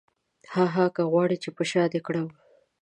هاهاها 0.53 0.85
که 0.95 1.03
غواړې 1.11 1.37
چې 1.43 1.49
په 1.55 1.63
شاه 1.69 1.87
دې 1.93 1.99
کړم. 2.07 2.27